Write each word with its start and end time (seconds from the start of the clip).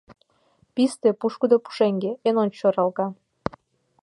Писте— 0.73 1.09
пушкыдо 1.19 1.57
пушеҥге, 1.63 2.11
эн 2.27 2.35
ончыч 2.43 2.61
оралга. 2.67 3.07